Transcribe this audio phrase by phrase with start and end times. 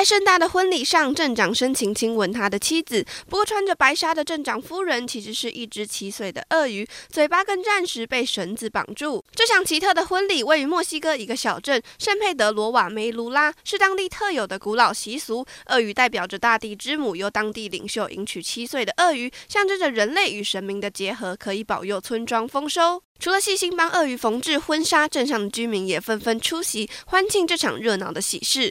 [0.00, 3.04] 在盛大的婚礼上，镇长深情亲吻他的妻子。
[3.28, 9.22] 不过，穿着白纱的镇长夫人其实是一只七岁的鳄鱼，嘴巴跟暂时被绳子绑住。
[9.34, 15.44] 这场奇特的婚礼位于墨西哥一个小镇圣佩德罗瓦梅卢拉，是当地特有的古老习俗。
[15.66, 23.02] 鳄鱼代表着大地之母，由当地领袖迎娶七岁的鳄鱼，象征着人类与神明的结合，可以保佑村庄丰收。
[23.18, 28.68] 除了细心帮鳄鱼缝制婚纱，镇上的居民也纷纷出席欢庆这场热闹的喜事。